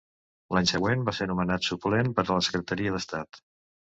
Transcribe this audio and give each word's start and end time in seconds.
L'any 0.55 0.69
següent 0.71 1.03
va 1.09 1.13
ser 1.17 1.27
nomenat 1.31 1.67
Suplent 1.67 2.09
per 2.19 2.25
a 2.27 2.39
la 2.39 2.47
Secretaria 2.47 2.95
d'Estat. 2.95 3.43